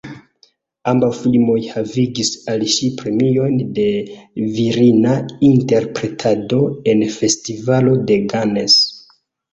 Ambaŭ 0.91 1.09
filmoj 1.17 1.57
havigis 1.73 2.31
al 2.53 2.63
ŝi 2.75 2.89
premion 3.01 3.59
de 3.79 3.85
virina 4.55 5.13
interpretado 5.51 6.63
en 6.95 7.05
Festivalo 7.19 7.97
de 8.11 8.19
Cannes. 8.35 8.81